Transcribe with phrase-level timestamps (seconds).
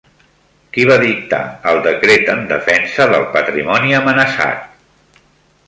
[0.77, 1.41] Qui va dictar
[1.73, 5.21] el decret en defensa del patrimoni amenaçat?